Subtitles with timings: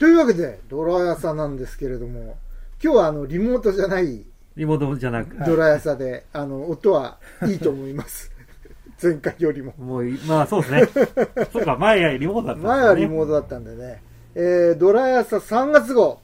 [0.00, 2.38] というわけで、ドラヤサなんですけれども、
[2.82, 4.24] 今日はあの、リモートじゃない
[4.56, 8.32] リモートじゃなく、ドラヤサで、あの、音はいいと思います。
[9.02, 9.74] 前回よりも。
[9.76, 10.88] もうい、まあそうですね。
[11.52, 14.02] そうか、前はリモートだったんですね前はリモートだったんでね。
[14.34, 16.22] えー、ドラヤサ3月号、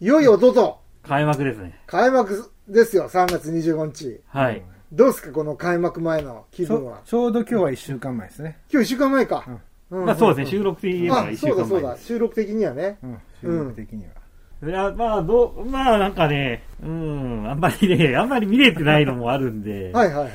[0.00, 1.78] いよいよ弟、開幕ですね。
[1.86, 4.22] 開幕ですよ、3月25日。
[4.28, 4.62] はい。
[4.90, 7.02] どうですか、この開幕前の気分は。
[7.04, 8.56] ちょうど今日は1週間前ですね。
[8.72, 9.40] 今日1週間前か。
[9.40, 9.60] ん
[9.90, 11.96] まあそうですね、収録的に言えばあ1、週そうだそうだ。
[11.96, 12.98] 収録的にはね。
[13.02, 14.10] うん、収録的には。
[14.60, 20.32] いや、まあ、どう、まあなんかね、うん、あんまりね、あんまり見れてないのもあるんで、はいはいはい。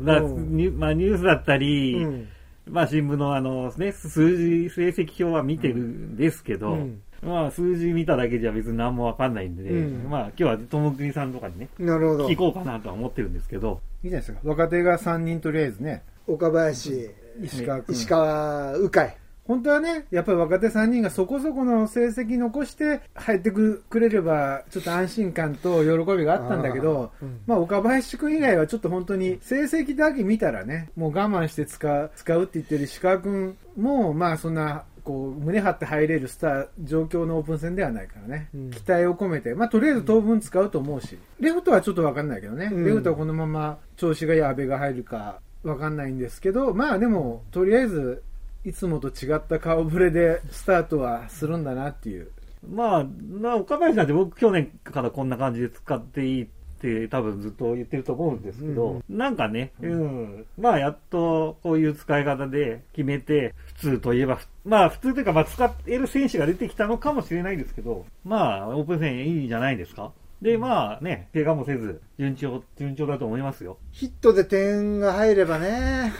[0.00, 0.56] だうん。
[0.56, 2.28] にまあニュースだったり、うん。
[2.66, 7.02] まあ新聞のあのね、数字、成績表は見てるんですけど、うん。
[7.20, 10.08] まあ数字見ただけじゃ別に何もわかんないんで、うん。
[10.08, 12.28] まあ今日はともくにさんとかにね、なるほど。
[12.28, 12.36] 聞。
[12.36, 14.38] こうかなとは思ってるんですけど、いいじゃないですか。
[14.44, 17.10] 若手が3人とりあえずね、岡林、
[17.42, 17.94] 石川君。
[17.94, 19.14] 石川、鵜飼。
[19.48, 27.26] 本当はね、やっぱり若手3人がそこそこの成績残して入ってくくれれば、ちょっと安心感と喜びがあったんだけど、あー。
[27.26, 27.40] うん。
[27.46, 38.50] まあ岡林君以外はちょっと本当に成績だけ見たらね、もう我慢して使う使うって言ってる石川君も、まあそんな、こう、胸張って入れるスター、状況のオープン戦ではないからね。
[38.54, 38.70] うん。
[38.70, 42.84] 期待を込めて、まあとりあえず当分使うと思うし、レフトはちょっとわかんないけどね、うん。
[42.84, 48.22] レフトはこのまま調子がいい阿部が入るかわかんないんですけど、まあでも、とりあえず、
[48.64, 52.30] いつもと違った顔ぶれでスタートはするんだなっていう。
[52.68, 53.06] まあ、
[53.40, 56.46] な岡林なんて僕去年からこんな感じで使っていいっ
[56.80, 70.12] て多分ずっと言ってると思うんですけど、なんかね、うん、まあやっとこういう使い方で決めて、普通といえば、まあ普通というか、まあ使える選手が出てきたのかもしれないですけど、まあオープン戦いいんじゃないですか。
[70.40, 73.78] で、まあね、怪我もせず、順調、順調だと思いますよ。
[73.90, 76.12] ヒットで点が入ればね、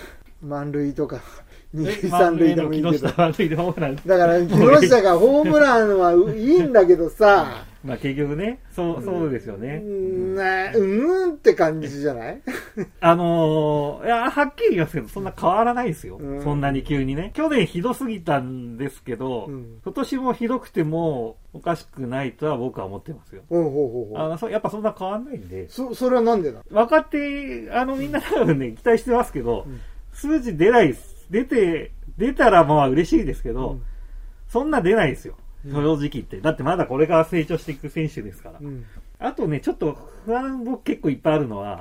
[0.42, 1.20] 満塁とか、
[1.72, 3.08] 二三塁でもいいけど。
[4.06, 9.78] だから、木下がホームランはいいんだけどさ、まあ結局ね、そう、そうですようね。
[9.78, 12.42] んね、うーんって感じじゃない？
[13.00, 16.18] あのー、いや、はっきり言いますけど、そんな変わらないですよ。
[16.18, 17.30] うんそんなに急にね。
[17.34, 23.42] 去年ひどすぎたんですけど、うん今年もひどくてもおかしくないとは僕は思ってますよ。
[23.48, 24.18] ほうほうほう。
[24.18, 25.68] あのそやっぱそんな変わんないんで。
[25.68, 29.80] そ、それはなんでなの分かって、あのみんな多分ね、期待してますけど、うん
[30.12, 31.26] 数字出ないです。
[31.30, 33.82] 出て、出たらまあ嬉しいですけど、うん
[34.48, 35.34] そんな出ないですよ。
[35.66, 36.40] うん正直言って。
[36.40, 38.58] だってまだこれから成長していく選手ですから。
[38.60, 38.84] うん。
[39.18, 41.80] あとね、ちょっと不安僕結構いっぱいあるのは。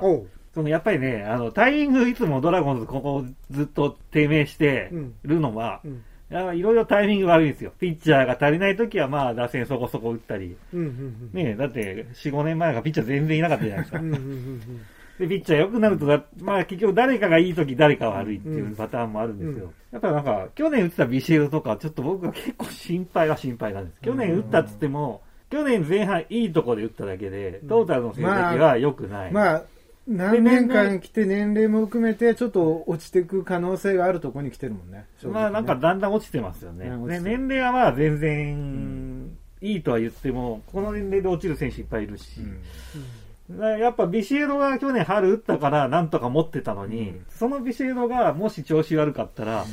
[0.54, 4.90] そのやっぱりね、あの、タイミングいつもドラゴンズここずっと低迷して
[5.22, 6.02] るのは、うん。
[6.30, 7.72] いろいろタイミング悪いんですよ。
[7.78, 10.80] ピッチャーが足りない時はまあ打線そこそこ打ったり、うん。
[10.80, 11.30] うん。
[11.32, 14.02] ねだって4、5年前がピッチャー全然いなかったじゃないですかう。
[14.02, 14.14] ん。
[14.14, 14.86] うん。
[15.18, 19.72] で、ピッチャー良くなるとだ、まあ結局誰かがいい時誰かが悪いっていうパターンもあるんですよ。
[19.90, 24.00] やっぱなんか、去年打ってたビシエドとか、ちょっと僕は結構心配は心配なんです。
[24.02, 29.32] 去年打ったっつっても、去年前半いいとこで打っただけで、トータルの成績は良くない。
[29.32, 29.64] まあ、
[30.06, 35.04] 何年間来て年齢も含めてちょっと落ちていく可能性があるところに来てるもんね。
[35.22, 36.88] ねまあなんかだんだん落ちてますよね。
[36.88, 49.64] ね年齢はまあ全然いいとは言っても、この年齢で落ちる選手いっぱいいるし、うんなやっぱビシエドが去年春打ったからなんとか持ってたのに、うんそのビシエドがもし調子悪かったら、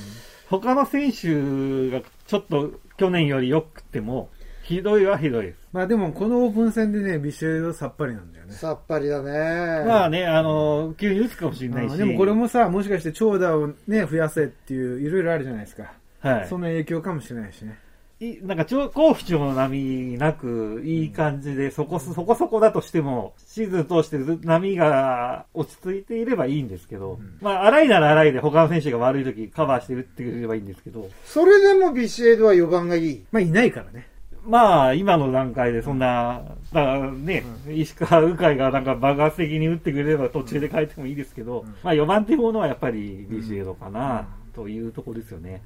[0.50, 4.30] 他の選手がちょっと去年より良くても、
[4.64, 5.59] ひどいはひどいです。
[5.74, 8.53] まあでもこのオープン戦でね、ビシエドさっぱりなんだよね。
[8.53, 9.85] さっぱりだね。
[9.85, 11.97] まあね、あの、急に打つかもしれないし。
[11.97, 15.94] でもこれもさ、もしかして長打をね、増やせっていう、いろいろあるじゃないですか。
[16.19, 16.47] はい。
[16.47, 17.80] その影響かもしれないしね。
[18.22, 27.38] いなんか、超好不調の波なく、いい感じで、そこそ、そこそこだとしても、シーズン通してずっと波が落ち着いていればいいんですけど、ん。
[27.42, 33.26] まあ、荒いなら荒いで他の選手が悪い時カバーして打ってくれればいいんですけど、それでもビシエドは4番がいい？
[33.31, 34.08] まあいないからね。
[34.47, 41.76] まあ、今の段階でそんな、だからね、石川鵜飼がなんか爆発的に打ってくれれば途中で変えてもいいですけど、うん。
[41.84, 45.62] まあ4番っていうものはやっぱりビシエドかな、というところですよね。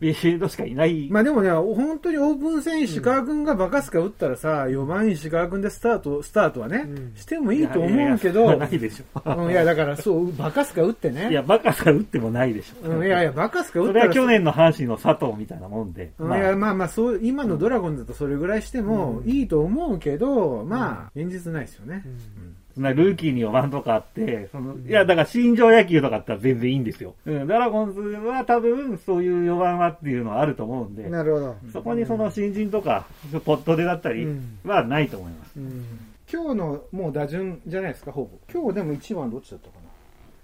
[0.00, 1.08] ビシエドしかいない。
[1.10, 9.22] まあでもね、本当にオープン戦石川君がバカスカ打ったらさ、4番石川君でスタート、スタートはね、うんしてもいいと思うけいやいど、やないでしょ。
[9.38, 11.30] うんいやだからそう、バカスカ打ってね。
[11.30, 12.88] いや、バカさ打ってもないでしょ。
[12.88, 16.12] うんいやいや、バカスカ打そったられは去年の阪神の佐藤みたいなもんで。
[16.18, 27.14] うんいやまあまあそう今のドラゴンズだとそれぐらいしてもいいと思うけど、まあ現実ないですよね、そんなルーキーに4番とかあって、その、いや、だから新庄野球とかあったら全然いいんですよ。
[27.26, 31.56] うん、ドラゴンズは多分そういう4番はっていうのはあると思うんで、なるほど。
[31.72, 33.06] そこにその新人とか、
[33.44, 34.58] ポットでだったりうん。
[34.64, 35.52] はないと思います。
[35.58, 35.84] うん。
[36.32, 38.30] 今日のもう打順じゃないですかほぼ。
[38.50, 39.74] 今日でも1番どっちだったか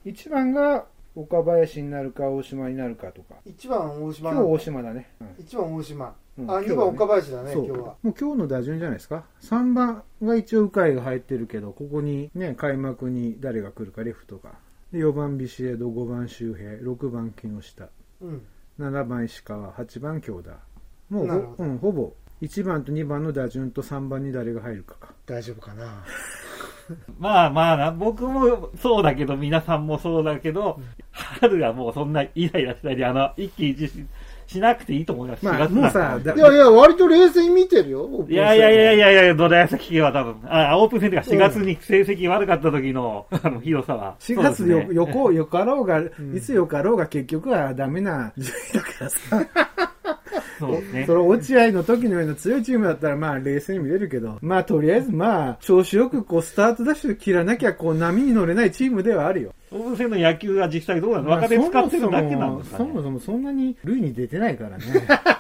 [0.05, 0.13] な。
[0.13, 0.85] 1番が
[1.17, 3.37] 岡林になるか大島になるかとか。
[3.47, 5.27] 1番大島今日大島だね、うん。
[5.45, 6.51] 1番大島、うん。
[6.51, 7.67] あ2番岡林だねそう。
[7.67, 7.87] 今日は。
[8.03, 9.25] もう今日の打順じゃないですか。
[9.41, 14.51] 3番が一応鵜飼が入ってるけどここにね開幕に誰が来るかレフトが。
[14.93, 17.89] で4番ビシエド5番周平6番木下。
[18.21, 18.47] うん。
[18.79, 20.51] 7番石川8番京田。
[21.09, 21.57] もうなるほど。
[21.57, 25.15] ほ,、うん、ほぼ1番と2番の打順と3番に誰が入るかか。
[25.25, 26.05] 大丈夫かな
[27.19, 30.81] まあまあな、僕もそうだけど、皆さんもそうだけど、
[31.11, 34.07] 春はもうそんなイライラしたり、あの、一喜一憂し
[34.47, 35.45] しなくていいと思います。
[35.45, 44.15] まあ4月なんかもうさだいやいや割と冷静に見てるよいやいやいやいやいや、ドラヤサ聞けば多分、あ、オープン戦とか4月に成績悪かった時の、あの、ひどさは。
[44.21, 49.96] 4月よ、ねよこ、よかろうが、んいつよかろうが結局はダメな順位だからさ。
[50.59, 51.07] そうですね。
[51.07, 51.15] そ。
[51.15, 59.55] の落合の時のような強いチームだったらまあ冷静に見れるけど、まあとりあえずまあ調子よくこうスタートダッシュ切らなきゃこう波に乗れないチームではあるよ。
[59.73, 61.31] オープン戦の野球は実際どうなの？
[61.31, 62.85] 若手使ってるだけなんですかね。
[62.85, 64.85] そもそもそんなに塁に出てないからね。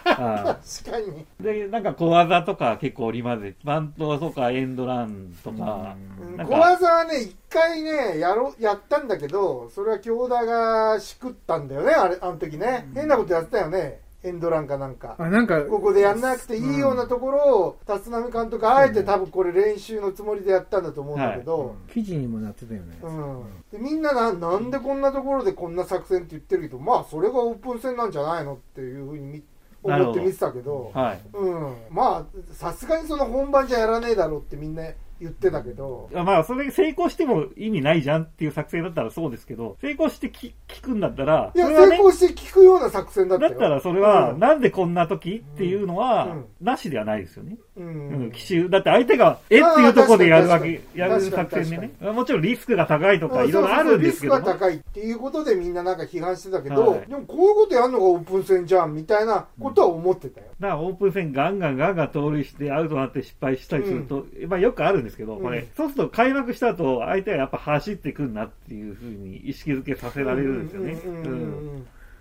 [0.04, 5.94] あ確かに、あで、なんか小技とか結構織り交ぜて、バントとかエンドランとか、
[6.38, 6.44] か。
[6.44, 15.14] 小技はね一回ねやろやったんだけどそれは京田がしくったんだよねあれあの時ね、変なことやってたよねエンドランかなんか。
[15.18, 22.98] あ、なんか、ここでやんなくていいようなところを立浪監督あえて多分これ練習のつもりでやったんだと思うんだけど、記事にもなってたよね。
[23.02, 23.44] うん。
[23.70, 29.42] でみんなななんでこんなところでこんな作戦って言ってるけどまあそれがオープン戦なんじゃないのっていうふうに
[29.82, 30.90] 思って見てたけど。
[30.92, 31.20] はい。
[31.32, 34.82] うん、まあさすがにその本番じゃやらねえだろうってみんな
[35.20, 43.50] 言ってたけど、まあ、それ成功しても意味ないじゃんっていう作戦だったらそうですけど、成功してき聞くんだったら、いやね成功して聞くような作戦だったよ。
[43.50, 44.38] だったらそれは、うん。
[44.38, 47.56] なんでこんな時っていうのはうん、なしではないですよね。
[47.76, 48.70] ううんん、奇襲。
[48.70, 52.12] だって相手が、えっていうところでやるわけ、やる作戦でね。
[52.12, 54.40] もちろんリスクが高いとか、うんいろいろあるんですけども。
[54.40, 57.06] そうそうそうリスクが高いっていうことでみんななんか批判してたけど、はい。
[57.06, 60.46] でもこういうことやるのがオープン戦じゃんみたいなことは思ってたよ。
[60.58, 70.96] だからオープン戦ガンガンガンガン盗塁してアウトになって失敗したりすると、まあよくあるんですけど、これ、うんそうすると開幕した後、相手はやっぱ走ってくんなっていうふうに意識づけさせられるんですよね。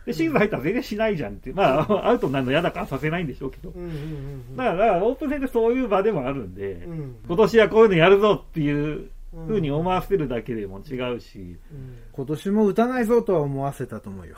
[0.06, 1.52] で、シーズン入ったら全然しないじゃんって。
[1.52, 3.74] まあ、アウトになるの嫌だからさせないんでしょうけど。
[4.56, 9.10] だから、オープン戦ってそういう場でもあるんで、うん今年はこういうのやるぞっていう
[9.48, 14.36] ふうに思わせるだけでも違うし、うん今年も打たないぞとは思わせたと思うよ。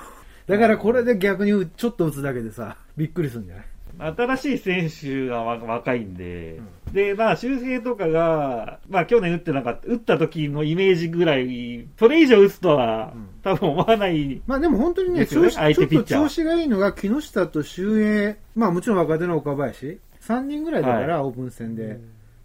[0.48, 3.66] だからこれで逆にちょっと打つだけでさ、びっくりするんじゃない？
[4.00, 6.60] 新しい選手がわ若いんで、
[6.92, 13.14] で、まあ、周平とかが、まあ、去年打ってなかった、打った時のイメージぐらい、それ以上打つとは、
[13.44, 14.42] 多分思わない。
[14.46, 22.00] まあでも本当にね、ですよね調子ちょっと調子がいいのが木下と周平、まあもちろん若手の岡林、3人ぐらいだから、オープン戦で。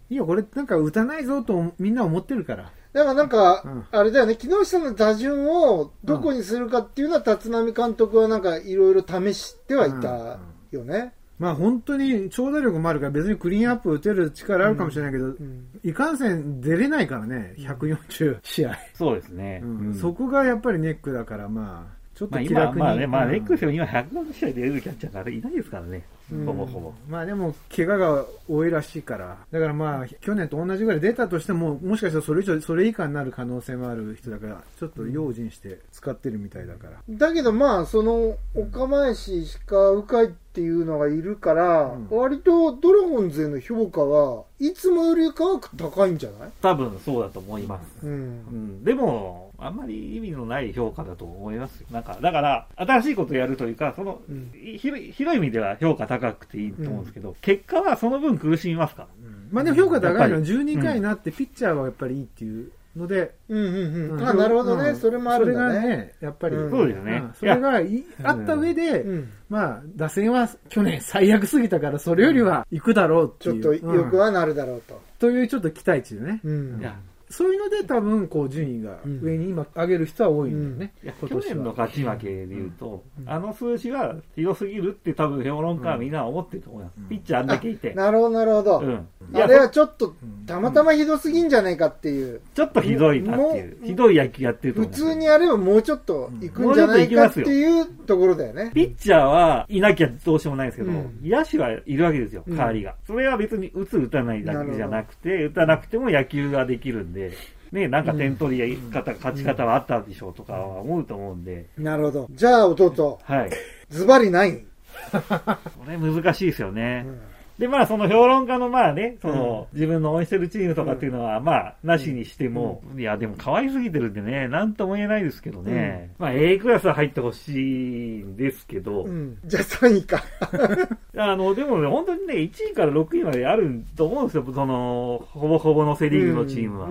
[0.09, 2.71] いいよ、これなんか打たないぞとみんな思ってるから。
[2.93, 3.85] だからなんか、うん。
[3.91, 10.39] あれだよね、木下の打順をどこにするかっていうのは、立浪監督はなんかいろいろ試してはいた
[10.71, 11.13] よね。
[11.39, 18.77] まあ本当に長打力もあるから別にクリーンアップ打てる力あるかもしれないけど、うんいかんせん出れないからね、140試合。
[18.93, 19.61] そうですね。
[19.63, 19.79] うん。
[19.87, 19.93] うん。
[19.95, 22.79] そこがやっぱりネックだから、まあ、ちょっとまあ今、気楽に。
[22.81, 26.03] まあね、まあ、うんネックスよ今150試合で出るキャッチャーがいないですからね。
[26.31, 26.93] うんほぼほぼ。
[27.09, 29.37] まあでも、怪我が多いらしいから。
[29.51, 36.93] だからまあ、去年と同じぐらい出たとしても、もしかしたらそれ以上、それ以下になる可能性もある人だから、ちょっと用心して使ってるみたいだから。
[37.09, 46.49] だけどまあ、その、岡林、石川、鵜飼っていうのがいるから、うん割とドラゴンズへの評価はいつもよりかは高いんじゃない？
[46.61, 48.05] 多分そうだと思います。
[48.05, 48.15] うんう。
[48.55, 51.87] ん、でも、あんまり意味のない評価だと思いますよ。
[51.91, 59.03] なんか、だから、新しいことをやるというか、その、うん広い広い意味では評価高くていいと思うんですけど、結果はその分苦しみますか？
[59.03, 59.07] ら。
[59.51, 64.11] まあでも評価高いのはやっぱり12回になってピッチャーはやっぱりいいっていうので、うんうんうん。
[64.11, 64.89] うんあ、なるほどね。
[64.89, 65.87] うんそれもあるんだそれがね。
[65.97, 69.29] ね、やっぱり、うんそうですねんそれがいあった上で、うん。
[69.49, 73.61] まあ、打線は去年最悪すぎたから、それよりは行くだろうっていう。
[73.61, 75.01] ちょっとよくうんはなるだろうと。
[75.19, 76.41] というちょっと期待値でね。
[76.43, 76.95] うんいや、
[77.33, 80.93] そういうので多分、こう、順位が上に今上げる人は多いんだよね。
[81.03, 86.93] いや今年は去年の勝ち負けで言うと、あの数字は広すぎるって多分評論家はみんな思ってると思います。
[87.09, 87.93] ピッチャーあんだけいて。
[87.95, 88.79] なるほど、なるほど。
[88.81, 89.07] うん。
[89.33, 90.13] いあやれはちょっと、
[90.45, 92.41] たまたまひどすぎんじゃねえかっていう。
[92.53, 93.77] ちょっとひどいなっていう。
[93.83, 94.87] ひどい野球やってると普。
[94.87, 98.71] 通にやればもうちょっと行くんじゃないかっていうところだよね。
[98.75, 102.95] ピッチャーはいなきゃどうしようもないですけど、うん野手はいるわけですよ、うん代わりが。
[103.07, 107.22] それは別に打つ打たないだけじゃなくて、打たなくても野球ができるんで、
[107.71, 112.27] ね、なんか点取り方、勝ち方はあったでしょうとかは思うと思うんで、なるほど。
[112.31, 113.49] じゃあ、弟、はい。
[113.89, 114.63] ズバリない。
[115.11, 117.03] これ難しいですよね。
[117.07, 117.32] うん
[117.63, 126.11] で、まあ、その評論家のまあね、その、自分の応援してるチームとかっていうのは、まあ、なしにしても、いや、でも可愛すぎてるんでね、なんとも言えないですけどね。
[126.19, 129.37] まあ、A クラスは入ってほしいんですけど、うん。
[129.45, 130.25] じゃあ3位か。
[131.15, 136.87] あの、でもね、本当にね、1位から6位まであると思うんですよ、その、ほぼほぼのセリーグのチームは。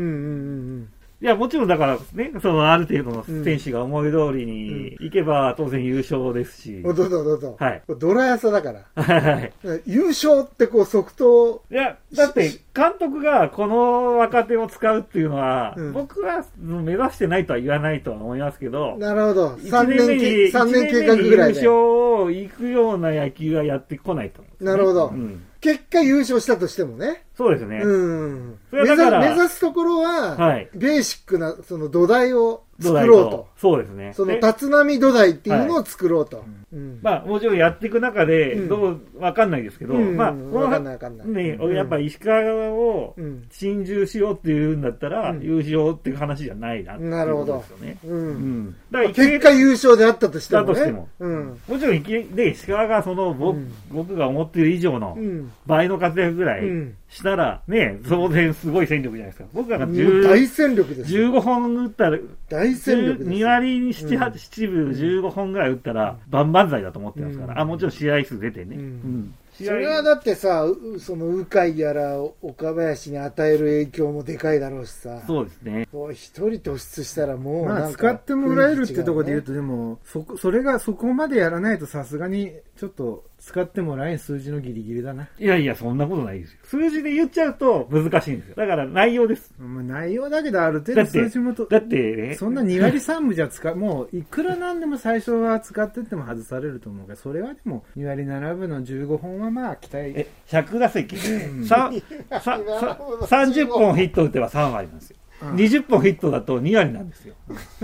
[1.23, 6.97] うんうんうんいや、もちろんだからね、そのある程度の選手が思い通りに行けば当然優勝ですしうん。。
[6.97, 7.57] どうぞどうぞ。
[7.61, 7.83] はい。
[7.97, 9.03] ドラヤサだから。
[9.03, 9.53] はい。
[9.87, 11.63] 優勝ってこう即答。
[11.71, 19.57] いや、だって、監督がこの若手を使うっていうのは、うん僕は目指してないとは言わないとは思いますけど、なるほど。
[19.63, 21.61] 一3年計、三年計画ぐらいで。
[21.61, 25.45] 優勝を行くような野球はやってこないと思ね、なるほどうん。
[25.63, 27.23] 結果優勝したとしてもね。
[27.37, 27.79] そうですね。
[27.79, 28.59] うん。
[28.73, 33.49] 目指すところは、はいベーシックなその土台を作ろうと。
[33.63, 34.13] そうですね。
[34.13, 36.45] そので立浪土台っていうのを作ろうと。
[36.73, 47.99] うんまあ、もちろんやっていく中で、うんどう、わかんないですけど、うんまあ、わかんないわかんないね、うんやっぱ石川をうん心中しようっていうんだったら、うん優勝っていう話じゃないなっていうなるほどことですよね。
[48.05, 48.09] う。
[48.09, 48.77] うんん。
[48.91, 50.67] だから結果優勝であったとしてもね。
[50.67, 51.61] だとしてもうん。
[51.69, 52.03] もちろん、
[52.35, 55.53] で、石川がその、僕、うん僕が思ってる以上のうん。
[55.67, 59.49] 倍の活躍ぐらいうんしたら、ね、当然すごい戦力じゃないですか。
[59.53, 61.31] 僕らがもう10大戦力ですよ。
[61.31, 63.79] 15本打ったら、大戦力です2よ。
[63.79, 67.55] 割に7、8、7分15本ぐらい打ったら、万々歳だと思ってますから。
[67.55, 68.77] うんあ、もちろん試合数出てね。
[68.77, 75.23] うんそれはだってさ、うその鵜飼やら岡林に与える影響もでかいだろうしさ。
[75.27, 75.89] そうですね。
[76.13, 85.29] 一人突出したらもうまあ、なんか使ってもらえるってところで言うと、でも、そこ、それがそこまでやらないとさすがに、ちょっと、使ってもらえん数字のギリギリだな。
[85.37, 86.59] いやいや、そんなことないですよ。
[86.63, 88.55] 数字で言っちゃうと難しいんですよ。
[88.57, 89.53] だから内容です。
[89.59, 100.13] まあ、内容だけどある程度だって数字もと、だってね、そんな2割3分じゃ使う、もう、いくらなんでも最初は使ってっても外されると思うから、それはでも、2割7分の15本はまあ、期待。
[100.17, 101.91] え、100打席で、さ
[102.31, 105.17] さ さ30本ヒット打てば3割なんですよ。
[105.17, 105.23] うん
[105.57, 107.35] 20本ヒットだと2割なんですよ。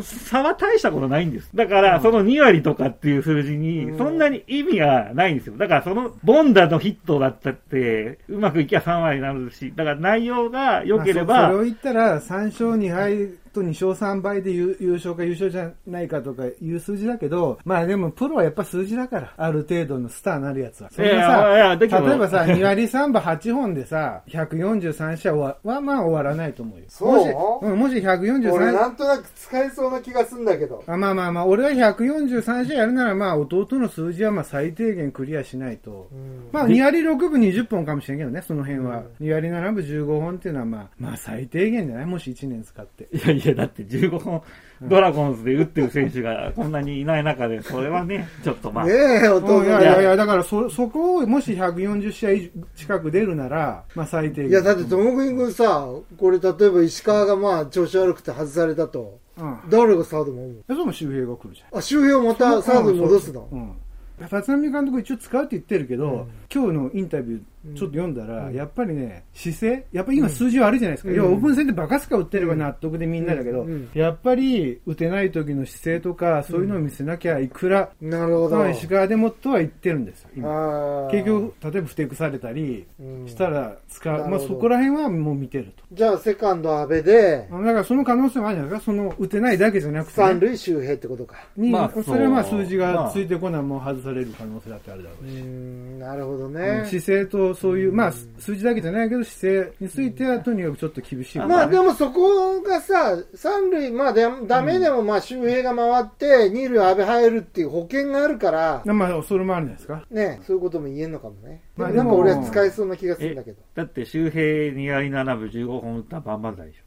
[0.01, 1.51] 差は大したことないんです。
[1.57, 5.57] だから、うんその2割とかっていう数字にう、んそんなに意味がないんですよ。
[5.57, 20.91] だから、その、ボンダのヒットだったって、うまくいきゃ3割になるし、だから内容が良ければまあそそれを、言ったら、3勝2敗と2勝3敗で優優勝か優勝じゃないかとかいう数字だけど、まあでもプロはやっぱ数字だから、ある程度のスターになるやつは。
[20.91, 26.85] そんないやいやいやさ、例えばさ、2割3分8本でさ、143試合ははまあ終わらないと思うよ。
[26.88, 27.09] そう？
[27.09, 27.29] もし、
[27.62, 30.83] うん、もし俺な143、んとなく使えそうな気がするんだけど。
[30.87, 36.09] あまあまあまあ、俺は143試合やるならまあ弟の数字はまあ最低限クリアしないと。
[36.12, 39.03] うんまあ、2割6分20本かもしれんけどね、その辺は。
[39.21, 42.07] 2割7分15本っていうのは、まあ、まあ、最低限じゃない？
[42.07, 43.09] もし1年使って。
[43.12, 44.43] いやいや、だって15本、
[44.83, 48.93] ドラゴンズで打ってる選手がこんなにいない中で、それはね、ちょっとまあ、ね
[49.25, 52.31] え、弟うんいやねいやいや、だからそ、そこをもし140試合
[52.76, 54.50] 近く出るなら、まあ、最低限。
[54.50, 59.19] いや、だって、ともくん君さ、これ例えば石川がまあ調子悪くて外されたと。
[59.38, 59.59] うん。
[59.71, 61.78] 誰がサードも思うそれも周平が来るじゃん。
[61.78, 63.49] あ、周平をまたサードに戻すの？
[63.50, 63.73] うん。
[64.21, 71.11] 立浪監督一応使うって言ってるけど、今日のインタビューちょっと読んだら、うんやっぱりね、姿勢やっぱり今数字悪いじゃないですか。
[71.11, 78.57] うん要はオープン戦でバカスカ打ってれば納得でみんなだけど、うんやっぱり打てない時の姿勢とか、そういうのを見せなきゃいくら、なるほど。
[78.57, 81.09] まあ石川でもとは言ってるんですよ、今。
[81.11, 84.29] 結局、例えばふてくされたりうんしたら使う。
[84.29, 85.83] まあそこら辺はもう見てると。
[85.93, 90.27] じゃあ、セカンド阿部で、だからその可能性もあるんじゃないですかその打てないだけじゃなくて、ね。
[90.29, 91.37] 三塁周平ってことか。
[91.57, 95.33] に、まあそれはまあ数字がついてこないもう外される可能性だってあるだろううし。
[95.35, 96.85] ん、なるほどうんね。
[96.87, 110.05] 姿勢とそういう、まあ数字だけじゃないけど姿勢についてはとにかくちょっと厳しい、まあでもそこがさ、三塁、まあでダメでもまあ周平が回って、二塁阿部入るっていう保険があるから、まあそれもあるんじゃないですか？
[110.11, 111.62] ね、そういうことも言えんのかもね。
[111.76, 113.62] まあでもなんかでも俺は使えそうな気がするんだけど。
[113.75, 116.83] だって周平2割7分15本打ったら万々歳でしょ。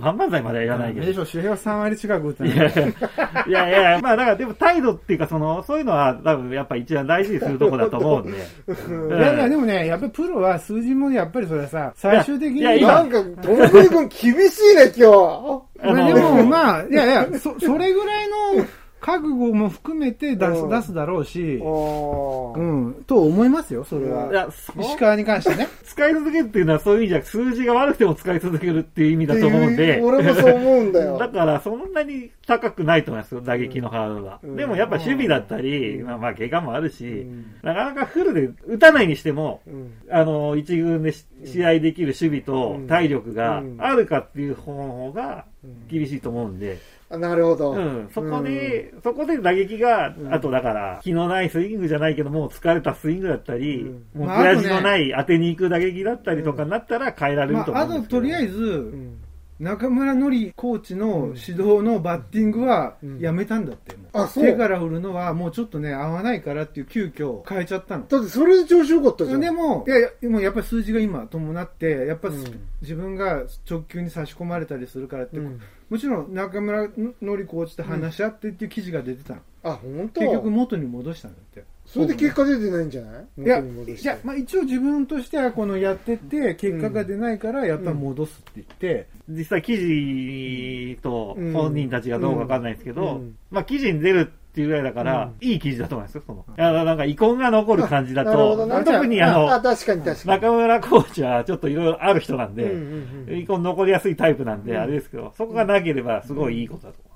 [0.00, 1.06] 万々歳まではいらないけど。
[1.06, 2.58] でしょ、周平は3割近く打ったいやい
[3.48, 8.38] やいやいや、まあだからでも態度っていうかその、そういうのは多分やっぱ一番大事にするとこだと思うんで。
[8.38, 12.60] いやいや、でもね、やっぱりプロは数字もやっぱりそれはさ、最終的に。
[12.60, 15.64] いやいやなんか、トム君厳しいね、今日。
[15.82, 18.33] まあでもまあ、いやいや、そ、それぐらいの
[19.04, 20.70] 覚悟も含めて出す、うん。
[20.70, 24.30] 出すだろうし、うん、と思いますよ、それは。
[24.30, 25.68] いや、そ石川に関してね。
[25.84, 30.00] 使い続けるっていうのはそういう意味じゃ、数字が悪くても使い続けるっていう意味だと思うんで。
[30.02, 31.18] 俺もそう思うんだよ。
[31.18, 34.40] だから、そんなに高くないと思いますよ、打撃のハードルは。
[34.42, 34.56] うん。
[34.56, 36.06] でもやっぱ守備だったり、うん。
[36.06, 37.44] まあまあ怪我もあるし、うん。
[37.62, 39.92] なかなかフルで打たないにしても、うん。
[40.08, 42.86] あの、一軍でし試合できる守備とうん。
[42.86, 43.76] 体力がうん。
[43.80, 45.88] あるかっていう方がうん。
[45.88, 47.72] 厳しいと思うんで、あなるほど。
[47.72, 50.34] うん、そこで、そこで打撃が、うん。
[50.34, 53.92] あとだから、気のないスイングじゃないけども、疲れたスイングだったり、うん。
[54.20, 58.20] もうまあ悔しのない当てに行く打撃だったりとかになったら変えられまあ、あると思うんですけど。
[58.20, 58.66] ととりあえず、う
[58.96, 59.18] ん。
[59.60, 63.20] 中村のりコーチの指導のバッティングはうん。
[63.20, 64.18] やめたんだって、もう。
[64.18, 64.44] あそう。
[64.44, 68.06] 手から振るのはもうちょっとね合わないからっていう急遽変えちゃったの。
[68.06, 69.40] だってそれで調子良かったじゃん。
[69.40, 72.44] でもいやいやでもやっぱり数字が今伴ってやっぱ、うん。
[72.82, 75.60] 自分が直球に差し込まれたりするからって、うん
[75.94, 76.88] もちろん中村
[77.22, 80.22] のりコーチと話し合ってっていう記事が出てたの、あ、本当？
[80.22, 81.62] 結局元に戻したんだって。
[81.86, 83.24] それで結果出てないんじゃない？
[83.38, 93.36] いやいや、まあ、一応自分としてはこのやってて結果が出ないからやっぱり戻すって言って、実際記事とうん本人たちがどうかわかんないですけど、うん。
[93.52, 95.48] まあ記事に出るっていうぐらいだから、うん。
[95.48, 96.44] いい記事だと思いますよ、その。
[96.56, 100.42] いや、なんか遺恨が残る感じだなるほどと、な特にあの、あ、確かに確かに。
[100.42, 104.78] 中村コーチはちょっといろいろある人なんで、うんうんうん遺恨残りやすいタイプなんで、うん。
[104.78, 107.14] あれですけど、そこがなければすごいいいことだと思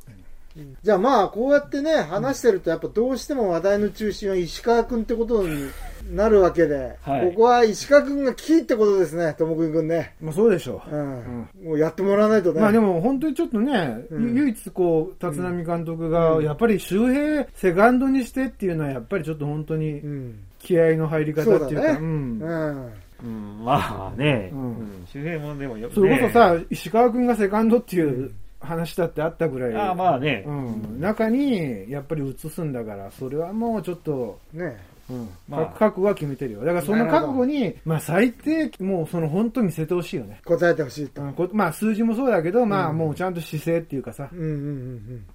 [0.82, 5.70] じゃあまあ、こうやってね、話してると、やっぱどうしても話題の中心は石川君ってことに
[6.10, 7.30] なるわけで、はい。
[7.30, 10.14] ここは石川君がキーってことですね、ともくんくんね。
[10.20, 11.48] まあ、そうでしょう、うん。
[11.64, 12.60] もうやってもらわないとね。
[12.60, 14.34] まあでも本当にちょっとね、うん。
[14.34, 16.42] 唯一こう、立浪監督うが、ん。
[16.42, 20.38] やっぱり周平セカンドにしてっていうのは、やっぱりちょっと本当にうん。
[20.58, 21.98] 気合の入り方っていうか、そうだね。
[22.00, 22.38] うん。
[22.40, 22.86] うん。
[22.86, 22.92] う。
[23.24, 24.70] うん、まあね、ううん
[25.02, 34.76] ん、周平もでもよそれこそねさ、石川君がセカンドっていう話だってあったぐらい、ああまあね、うん、中にやっぱり移すんだから、それはもうちょっと、ね
[35.10, 36.60] うんまあ覚覚悟は決めてるよ。
[36.60, 40.40] だからその覚悟に、まあ最低、もうその本当見せてほしいよね。
[40.44, 41.22] 答えてほしいと。
[41.22, 44.54] うんこまあ数字もそうだけど、まあうんもうちゃんと姿勢っていうかさ、うんうんうんう
[44.94, 45.26] ん。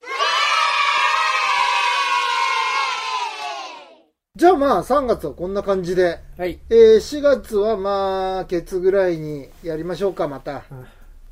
[4.35, 6.59] じゃあまあ3月はこんな感じで、はい。
[6.69, 10.63] えー、4月はまあ、ケツぐらいにやりましょうか、また。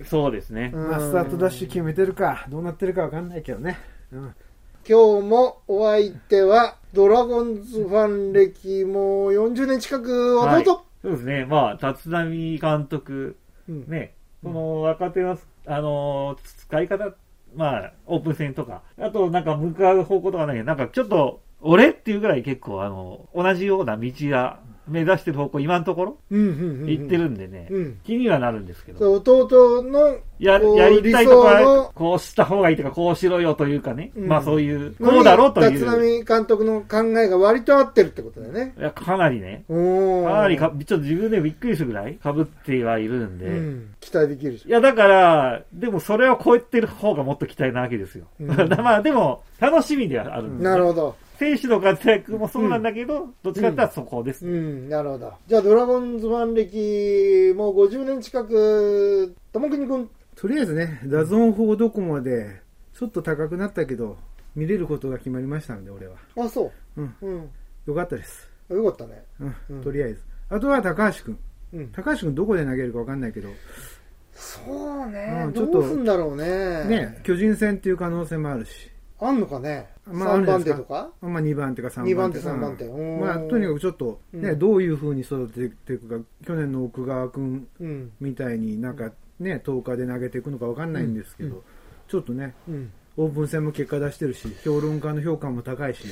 [0.06, 0.72] そうですね。
[0.74, 3.80] うんまあスタートダッシュ決めてるか、どうなってるかわかんないけどね。
[4.12, 4.36] うん
[4.88, 11.46] 今日もお相手は、ドラゴンズファン歴もう40年近くをどうぞ、そうですね。
[11.46, 13.38] まあ、立浪監督、
[13.70, 13.88] うん。
[13.88, 17.14] ね、この若手の、あのー使い方、
[17.56, 24.60] まあ、オープン戦とか、あとなんか向かう方向とかね、なんかちょっと、俺っていうぐらい結構、あの、同じような道が
[24.92, 26.18] 目指してる方向、今のところ？
[26.30, 26.82] うんうんうん。
[26.84, 28.00] うん行ってるんでね、うん。
[28.04, 34.28] 気にはなるんですけど、弟のや、やりたいとこ理想のは、こうした方がいいとか、こうしろよというかね、うん。
[34.28, 38.74] まあそういう、こうだろうと立いう、浪監督の考えが割と合ってるってことだよね。
[38.78, 44.70] いやかなりね、かなりか、ちょっと自分でびっくりするぐらい被ってはいるんで、うん、期待できるしい。
[44.70, 48.26] や、だから、でもそれを超えてる方がもっと期待なわけですよ。
[48.40, 48.48] うん。
[48.82, 51.16] まあでも、楽しみではあるんです、なるほど。
[51.42, 54.46] 選手の活躍もそうなんだけど、どっちかって言ったらそこです。
[54.46, 55.34] うん、なるほど。
[55.48, 62.62] じゃあ、ドラゴンズファン歴、もう50年近く、ともくにくん、とりあえずね、 DAZN for docomo で、
[62.94, 64.18] ちょっと高くなったけど、
[64.56, 66.18] 見れることが決まりましたので、俺は。
[66.38, 67.02] あ、そう。
[67.02, 67.16] うん。
[67.22, 67.50] うん。
[67.88, 68.48] よかったです。
[68.70, 69.26] よかったね。
[69.40, 69.56] うん。
[69.70, 70.22] うんとりあえず。
[70.48, 71.40] あとは高橋君。
[71.74, 71.88] うん。
[71.88, 73.50] 高橋君どこで投げるかわかんないけど、
[74.36, 75.54] そうねうん。
[75.54, 76.86] ちょっとどうすんだろうね。
[76.86, 78.91] ね、巨人戦っていう可能性もあるし。
[79.24, 79.88] あんのかね？
[80.06, 81.12] まあ3番手とか？
[81.22, 82.12] まあ2番手か3番手。
[82.12, 82.86] 2番手3番手。
[83.24, 84.60] まあとにかくちょっとね、うん。
[84.60, 88.12] どういう風に育てていくか、去年の奥川君うん。
[88.20, 91.62] みたいになんかね、10日で投げていくのかわかんないんですけど、うん。
[92.08, 92.92] ちょっとね、うん。
[93.18, 96.06] オープン戦も結果出してるし、評論家の評価も高いし、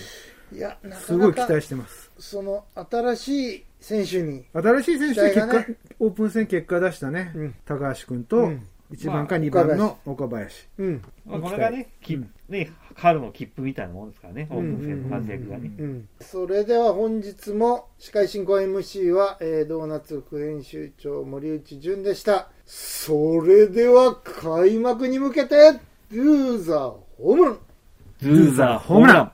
[0.54, 2.12] いや、なかすごい期待してます。
[2.20, 5.66] その、新しい選手に、新しい選手で結果、
[6.00, 7.56] オープン戦結果出したね、うん。
[7.66, 10.68] 高橋君とうん1番かまあ2番の岡林。
[10.78, 11.02] うん。
[11.26, 15.72] まあこれがね、きうんね、春の切符みたいなもんですからね、オープン戦の活躍がね。
[15.78, 16.10] うん。
[16.20, 22.50] それでは本日も、司会進行 MC は、えー、ドーナツ副編集長森内淳でした。
[22.66, 25.74] それでは開幕に向けて、
[26.12, 27.60] ドゥーザーホームラン
[28.20, 29.32] ズーザーホームラン